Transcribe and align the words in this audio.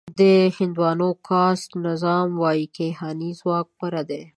د 0.19 0.21
هندوانو 0.57 1.09
کاسټ 1.27 1.71
نظام 1.87 2.27
وايي 2.41 2.65
کیهاني 2.75 3.29
ځواک 3.39 3.67
غوره 3.77 4.01
کوي. 4.09 4.21